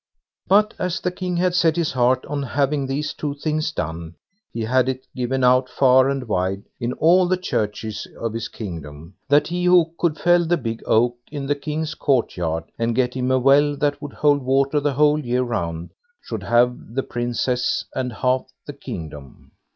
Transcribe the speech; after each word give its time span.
But 0.47 0.73
as 0.79 0.99
the 0.99 1.11
King 1.11 1.37
had 1.37 1.53
set 1.53 1.75
his 1.75 1.91
heart 1.91 2.25
on 2.25 2.41
having 2.41 2.87
these 2.87 3.13
two 3.13 3.35
things 3.35 3.71
done, 3.71 4.15
he 4.51 4.61
had 4.61 4.89
it 4.89 5.05
given 5.15 5.43
out 5.43 5.69
far 5.69 6.09
and 6.09 6.27
wide, 6.27 6.63
in 6.79 6.93
all 6.93 7.27
the 7.27 7.37
churches 7.37 8.07
of 8.19 8.33
his 8.33 8.47
kingdom, 8.47 9.13
that 9.29 9.45
he 9.49 9.65
who 9.65 9.93
could 9.99 10.17
fell 10.17 10.43
the 10.43 10.57
big 10.57 10.81
oak 10.87 11.19
in 11.31 11.45
the 11.45 11.53
king's 11.53 11.93
court 11.93 12.35
yard, 12.35 12.63
and 12.79 12.95
get 12.95 13.13
him 13.13 13.29
a 13.29 13.37
well 13.37 13.75
that 13.77 14.01
would 14.01 14.13
hold 14.13 14.41
water 14.41 14.79
the 14.79 14.93
whole 14.93 15.19
year 15.23 15.43
round, 15.43 15.91
should 16.19 16.41
have 16.41 16.95
the 16.95 17.03
Princess 17.03 17.85
and 17.93 18.11
half 18.11 18.45
the 18.65 18.73
kingdom. 18.73 19.51